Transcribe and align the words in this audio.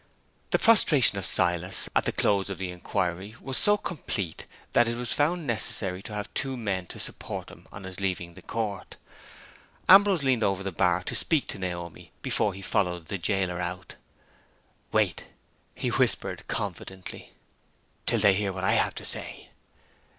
The 0.49 0.57
prostration 0.57 1.19
of 1.19 1.27
Silas, 1.27 1.87
at 1.95 2.05
the 2.05 2.11
close 2.11 2.49
of 2.49 2.57
the 2.57 2.71
inquiry, 2.71 3.35
was 3.39 3.55
so 3.55 3.77
complete, 3.77 4.47
that 4.73 4.87
it 4.87 4.97
was 4.97 5.13
found 5.13 5.45
necessary 5.45 6.01
to 6.01 6.13
have 6.15 6.33
two 6.33 6.57
men 6.57 6.87
to 6.87 6.99
support 6.99 7.49
him 7.51 7.67
on 7.71 7.83
his 7.83 7.99
leaving 7.99 8.33
the 8.33 8.41
court. 8.41 8.97
Ambrose 9.87 10.23
leaned 10.23 10.43
over 10.43 10.63
the 10.63 10.71
bar 10.71 11.03
to 11.03 11.13
speak 11.13 11.47
to 11.49 11.59
Naomi 11.59 12.11
before 12.23 12.55
he 12.55 12.63
followed 12.63 13.09
the 13.09 13.19
jailer 13.19 13.61
out. 13.61 13.93
"Wait," 14.91 15.25
he 15.75 15.89
whispered, 15.89 16.47
confidently, 16.47 17.33
"till 18.07 18.21
they 18.21 18.33
hear 18.33 18.51
what 18.51 18.63
I 18.63 18.71
have 18.73 18.95
to 18.95 19.05
say!" 19.05 19.49